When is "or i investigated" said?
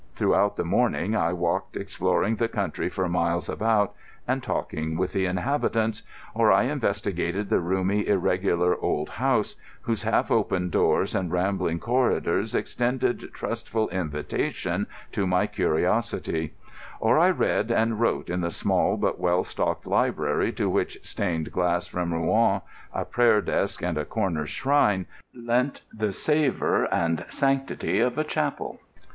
6.33-7.49